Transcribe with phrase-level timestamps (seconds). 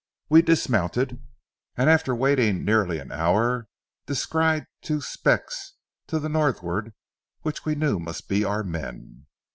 [0.29, 1.21] We dismounted,
[1.77, 3.67] and after waiting nearly an hour,
[4.07, 5.75] descried two specks
[6.07, 6.95] to the northward
[7.43, 9.27] which we knew must be our men.